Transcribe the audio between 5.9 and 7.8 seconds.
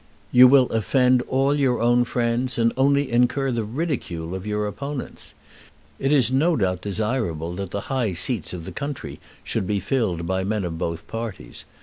It is no doubt desirable that